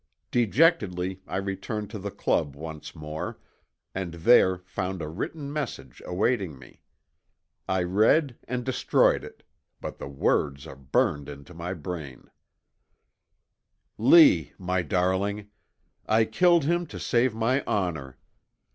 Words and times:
"Dejectedly 0.31 1.21
I 1.27 1.37
returned 1.37 1.91
to 1.91 1.99
the 1.99 2.09
Club 2.09 2.55
once 2.55 2.95
more 2.95 3.37
and 3.93 4.15
there 4.15 4.57
found 4.65 4.99
a 4.99 5.07
written 5.07 5.53
message 5.53 6.01
awaiting 6.07 6.57
me. 6.57 6.81
I 7.69 7.83
read 7.83 8.35
and 8.47 8.65
destroyed 8.65 9.23
it, 9.23 9.43
but 9.79 9.99
the 9.99 10.07
words 10.07 10.65
are 10.65 10.75
burned 10.75 11.29
into 11.29 11.53
my 11.53 11.75
brain: 11.75 12.31
'Lee, 13.99 14.53
my 14.57 14.81
darling: 14.81 15.51
I 16.07 16.25
killed 16.25 16.63
him 16.63 16.87
to 16.87 16.99
save 16.99 17.35
my 17.35 17.63
honor. 17.67 18.17